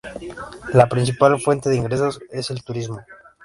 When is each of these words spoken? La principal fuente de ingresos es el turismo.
La 0.73 0.89
principal 0.89 1.39
fuente 1.39 1.69
de 1.69 1.75
ingresos 1.75 2.19
es 2.31 2.49
el 2.49 2.63
turismo. 2.63 3.01